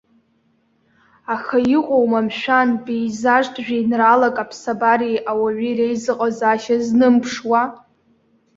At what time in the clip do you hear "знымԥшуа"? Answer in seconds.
6.85-7.63